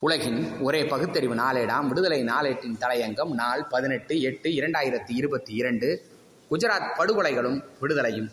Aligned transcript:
உலகின் 0.00 0.60
ஒரே 0.60 0.86
பகுத்தறிவு 0.86 1.34
நாளேடாம். 1.34 1.86
விடுதலை 1.86 2.24
நாளேட்டின் 2.24 2.78
தலையங்கம் 2.80 3.30
நாள் 3.30 3.64
பதினெட்டு 3.64 4.20
எட்டு 4.20 4.50
இரண்டாயிரத்தி 4.50 5.16
இருபத்தி 5.16 5.54
இரண்டு. 5.54 6.02
குஜராத் 6.50 6.90
படுகொலைகளும் 6.98 7.64
விடுதலையும். 7.80 8.30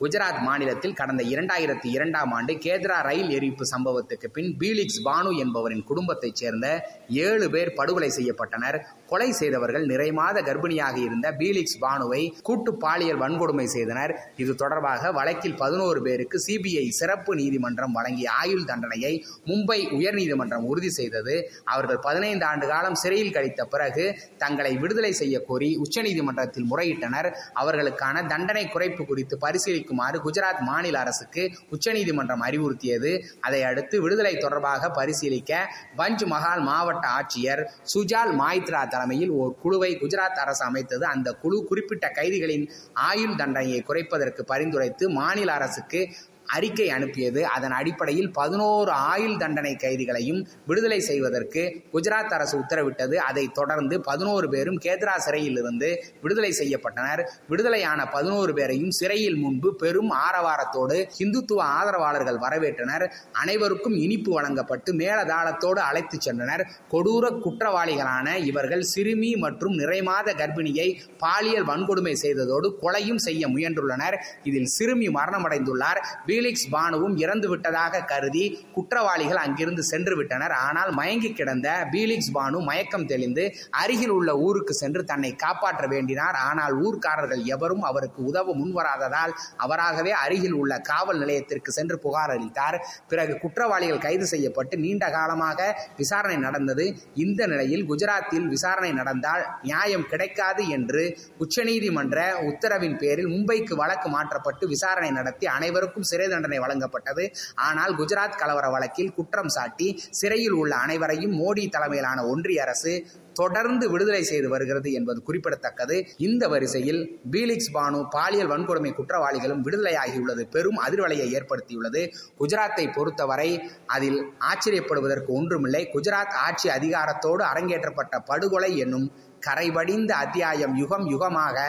குஜராத் 0.00 0.40
மாநிலத்தில் 0.40 0.94
கடந்த 0.94 1.22
இரண்டாயிரத்தி 1.22 1.86
இரண்டாம் 1.86 2.32
ஆண்டு 2.32 2.52
கேத்ரா 2.54 3.02
ரயில் 3.02 3.30
எரிப்பு 3.30 3.64
சம்பவத்துக்கு 3.64 4.28
பின் 4.32 4.56
பீலிக்ஸ் 4.58 4.98
பானு 5.04 5.36
என்பவரின் 5.38 5.84
குடும்பத்தைச் 5.84 6.36
சேர்ந்த 6.36 6.90
ஏழு 7.08 7.50
பேர் 7.50 7.72
படுகொலை 7.72 8.08
செய்யப்பட்டனர். 8.08 8.80
கொலை 9.06 9.32
செய்தவர்கள் 9.32 9.86
நிறைமாத 9.86 10.42
கர்ப்பிணியாக 10.48 10.96
இருந்த 10.96 11.32
பீலிக்ஸ் 11.32 11.78
பானுவை 11.80 12.32
கூட்டு 12.42 12.74
பாலியல் 12.74 13.18
வன்கொடுமை 13.18 13.64
செய்தனர். 13.64 14.14
இது 14.36 14.54
தொடர்பாக 14.54 15.12
வழக்கில் 15.12 15.56
பதினோரு 15.56 16.02
பேருக்கு 16.02 16.42
சிபிஐ 16.46 16.88
சிறப்பு 16.88 17.34
நீதிமன்றம் 17.34 17.92
வழங்கிய 17.92 18.30
ஆயுள் 18.30 18.64
தண்டனையை 18.64 19.26
மும்பை 19.46 19.78
உயர்நீதிமன்றம் 19.98 20.66
உறுதி 20.72 20.90
செய்தது. 20.90 21.50
அவர்கள் 21.64 21.98
பதினைந்து 21.98 22.44
ஆண்டு 22.44 22.66
காலம் 22.66 22.94
சிறையில் 22.94 23.32
கழித்த 23.32 23.64
பிறகு 23.64 24.18
தங்களை 24.36 24.76
விடுதலை 24.76 25.12
செய்ய 25.12 25.40
கோரி 25.40 25.70
உச்சநீதிமன்றத்தில் 25.76 26.68
முறையிட்டனர். 26.74 27.30
அவர்களுக்கான 27.54 28.26
தண்டனை 28.26 28.66
குறைப்பு 28.66 29.04
குறித்து 29.06 29.38
பரிசீலி 29.38 29.82
விடுவிக்குமாறு 29.84 30.18
குஜராத் 30.26 30.60
மாநில 30.60 30.98
அரசுக்கு 30.98 31.42
உச்சநீதிமன்றம் 31.70 32.42
அறிவுறுத்தியது. 32.42 33.12
அதை 33.40 33.60
அடுத்து 33.62 33.96
விடுதலை 34.00 34.34
தொடர்பாக 34.36 34.90
பரிசீலிக்க 34.90 35.52
பஞ்ச் 35.96 36.24
மஹால் 36.32 36.62
மாவட்ட 36.70 37.06
ஆட்சியர் 37.18 37.62
சுஜால் 37.94 38.32
மாய்த்ரா 38.40 38.82
தலைமையில் 38.88 39.30
ஓர் 39.30 39.54
குழுவை 39.62 39.90
குஜராத் 40.02 40.42
அரசு 40.44 40.64
அமைத்தது. 40.64 41.06
அந்த 41.06 41.32
குழு 41.32 41.58
குறிப்பிட்ட 41.64 42.06
கைதிகளின் 42.14 42.66
ஆயுள் 43.10 43.36
தண்டனையை 43.36 43.80
குறைப்பதற்கு 43.88 44.42
பரிந்துரைத்து 44.52 45.04
மாநில 45.10 45.52
அரசுக்கு 45.52 46.00
அறிக்கை 46.46 46.90
அனுப்பியது. 46.90 47.46
அதன் 47.46 47.70
அடிப்படையில் 47.70 48.32
பதினோரு 48.32 48.90
ஆயுள் 48.90 49.36
தண்டனை 49.36 49.76
கைதிகளையும் 49.76 50.46
விடுதலை 50.66 51.00
செய்வதற்கு 51.00 51.82
குஜராத் 51.92 52.32
அரசு 52.32 52.58
உத்தரவிட்டது. 52.58 53.14
அதை 53.14 53.48
தொடர்ந்து 53.48 54.00
பதினோரு 54.00 54.48
பேரும் 54.48 54.78
கேத்ரா 54.80 55.16
சிறையில் 55.16 55.56
இருந்து 55.56 56.04
விடுதலை 56.22 56.54
செய்யப்பட்டனர். 56.58 57.28
விடுதலையான 57.48 58.08
பதினோரு 58.08 58.54
பேரையும் 58.54 58.90
சிறையில் 58.90 59.36
முன்பு 59.36 59.76
பெரும் 59.76 60.10
ஆரவாரத்தோடு 60.10 61.08
இந்துத்துவ 61.18 61.56
ஆதரவாளர்கள் 61.56 62.38
வரவேற்றனர். 62.38 63.10
அனைவருக்கும் 63.32 63.94
இனிப்பு 63.94 64.32
வழங்கப்பட்டு 64.32 64.92
மேலதாளத்தோடு 64.92 65.78
அழைத்துச் 65.78 66.28
சென்றனர். 66.28 66.66
கொடூர 66.90 67.30
குற்றவாளிகளான 67.30 68.36
இவர்கள் 68.36 68.82
சிறுமி 68.82 69.36
மற்றும் 69.36 69.78
நிறைமாத 69.78 70.32
கர்ப்பிணியை 70.36 71.00
பாலியல் 71.18 71.66
வன்கொடுமை 71.66 72.16
செய்ததோடு 72.22 72.74
கொலையும் 72.82 73.16
செய்ய 73.16 73.48
முயன்றுள்ளனர். 73.48 74.16
இதில் 74.42 74.64
சிறுமி 74.64 75.08
மரணமடைந்துள்ளார். 75.08 76.04
பீலிக்ஸ் 76.34 76.68
பானுவும் 76.74 77.16
இறந்து 77.24 77.48
விட்டதாக 77.50 78.04
கருதி 78.12 78.44
குற்றவாளிகள் 78.76 79.40
அங்கிருந்து 79.42 79.82
சென்று 79.90 80.14
விட்டனர். 80.18 80.54
ஆனால் 80.66 80.90
மயங்கி 80.98 81.30
கிடந்த 81.32 81.68
பீலிக்ஸ் 81.92 82.30
பானு 82.36 82.58
மயக்கம் 82.68 83.06
தெளிந்து 83.12 83.44
அருகில் 83.80 84.14
உள்ள 84.16 84.30
ஊருக்கு 84.46 84.74
சென்று 84.80 85.02
தன்னை 85.10 85.30
காப்பாற்ற 85.42 85.84
வேண்டினார். 85.92 86.36
ஆனால் 86.48 86.74
ஊர்க்காரர்கள் 86.84 87.42
எவரும் 87.54 87.84
அவருக்கு 87.90 88.20
உதவ 88.30 88.54
முன்வராததால் 88.60 89.34
அவராகவே 89.64 90.12
அருகில் 90.24 90.56
உள்ள 90.60 90.72
காவல் 90.90 91.20
நிலையத்திற்கு 91.22 91.70
சென்று 91.78 91.98
புகார் 92.04 92.32
அளித்தார். 92.36 92.78
பிறகு 93.10 93.34
குற்றவாளிகள் 93.44 94.02
கைது 94.06 94.28
செய்யப்பட்டு 94.32 94.74
நீண்ட 94.84 95.04
காலமாக 95.16 95.60
விசாரணை 96.00 96.38
நடந்தது. 96.46 96.86
இந்த 97.24 97.40
நிலையில் 97.52 97.86
குஜராத்தில் 97.92 98.48
விசாரணை 98.54 98.92
நடந்தால் 99.00 99.44
நியாயம் 99.70 100.08
கிடைக்காது 100.12 100.64
என்று 100.78 101.04
உச்சநீதிமன்ற 101.46 102.18
உத்தரவின் 102.50 102.98
பேரில் 103.04 103.32
மும்பைக்கு 103.34 103.74
வழக்கு 103.82 104.10
மாற்றப்பட்டு 104.16 104.64
விசாரணை 104.74 105.12
நடத்தி 105.20 105.46
அனைவருக்கும் 105.56 106.08
சிறை 106.10 106.22
தண்டனை 106.28 106.58
வழங்கப்பட்டது. 106.58 107.32
ஆனால் 107.54 107.96
குஜராத் 107.98 108.38
கலவர 108.38 108.70
வழக்கில் 108.70 109.14
குற்றம் 109.14 109.48
சாட்டி 109.48 110.02
சிறையில் 110.10 110.52
உள்ள 110.52 110.76
அனைவரையும் 110.76 111.32
மோடி 111.32 111.68
தலைமையிலான 111.68 112.26
ஒன்றிய 112.26 112.62
அரசு 112.62 113.06
தொடர்ந்து 113.32 113.90
விடுதலை 113.90 114.22
செய்து 114.22 114.48
வருகிறது 114.48 114.92
என்பது 114.92 115.22
குறிப்பிடத்தக்கது. 115.22 116.06
இந்த 116.16 116.48
வரிசையில் 116.48 117.20
பீலிக்ஸ் 117.30 117.70
பானு 117.74 118.06
பாலியல் 118.10 118.48
வன்கொடுமை 118.48 118.92
குற்றவாளிகளும் 118.92 119.62
விடுதலையாகியுள்ளது. 119.64 120.40
பெரும் 120.50 120.78
அதிர்வலையை 120.86 121.38
ஏற்படுத்தியுள்ளது. 121.38 122.12
குஜராத்தை 122.38 122.92
பொறுத்தவரை 122.92 123.70
அதில் 123.86 124.32
ஆச்சரியப்படுவதற்கு 124.38 125.26
ஒன்றுமில்லை. 125.26 125.90
குஜராத் 125.94 126.32
ஆட்சி 126.32 126.68
அதிகாரத்தோடு 126.68 127.44
அரங்கேற்றப்பட்ட 127.54 128.18
படுகொலை 128.24 128.78
என்னும் 128.78 129.12
கரைபடிந்த 129.46 130.10
அத்தியாயம் 130.10 130.76
யுகம் 130.76 131.08
யுகமாக 131.08 131.60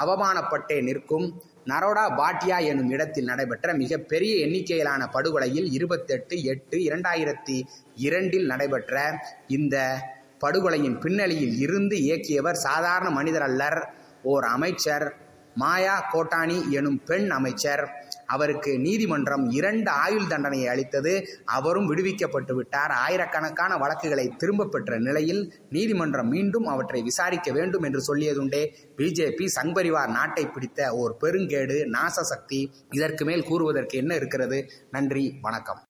அவமானப்பட்டே 0.00 0.82
நிற்கும். 0.82 1.42
நரோடா 1.66 2.04
பாட்டியா 2.16 2.64
எனும் 2.64 2.90
இடத்தில் 2.90 3.24
நடைபெற்ற 3.24 3.74
மிக 3.74 3.96
பெரிய 3.96 4.46
எண்ணிக்கையிலான 4.46 5.02
படுகொலையில் 5.06 5.72
இருபத்தெட்டு 5.72 6.42
எட்டு 6.42 6.76
இரண்டாயிரத்தி 6.78 7.56
இரண்டில் 7.96 8.46
நடைபெற்ற 8.46 9.20
இந்த 9.48 9.76
படுகொலையின் 10.40 10.98
பின்னணியில் 10.98 11.56
இருந்து 11.58 11.96
இயக்கியவர் 11.96 12.58
சாதாரண 12.66 13.10
மனிதர் 13.10 13.42
அல்லர் 13.42 13.80
ஓர் 14.22 14.44
அமைச்சர். 14.44 15.06
மாயா 15.54 16.10
கோட்டானி 16.12 16.70
எனும் 16.70 17.02
பெண் 17.04 17.30
அமைச்சர். 17.30 17.84
அவருக்கு 18.36 18.72
நீதிமன்றம் 18.78 19.44
இரண்டு 19.50 19.90
ஆயுள் 20.04 20.26
தண்டனையை 20.26 20.68
அளித்தது. 20.68 21.12
அவரும் 21.58 21.88
விடுவிக்கப்பட்டு 21.90 22.54
விட்டார். 22.54 22.94
ஆயிரக்கணக்கான 23.04 23.76
வழக்குகளை 23.76 24.26
திரும்ப 24.38 24.66
பெற்ற 24.66 24.98
நிலையில் 24.98 25.42
நீதிமன்றம் 25.70 26.28
மீண்டும் 26.28 26.66
அவற்றை 26.66 27.02
விசாரிக்க 27.02 27.50
வேண்டும் 27.52 27.82
என்று 27.82 28.02
சொல்லியதுண்டே. 28.08 28.62
பிஜேபி 28.96 29.46
சங்பரிவார் 29.56 30.16
நாட்டை 30.18 30.46
பிடித்த 30.46 30.90
ஓர் 30.94 31.16
பெருங்கேடு 31.20 31.78
நாச 31.96 32.26
சக்தி 32.32 32.60
இதற்கு 32.90 33.24
மேல் 33.24 33.48
கூறுவதற்கு 33.48 33.98
என்ன 33.98 34.14
இருக்கிறது? 34.14 34.60
நன்றி 34.90 35.24
வணக்கம். 35.40 35.82